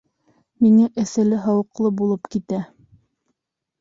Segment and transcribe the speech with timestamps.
[0.67, 2.63] Миңә эҫеле-һыуыҡлы булып китә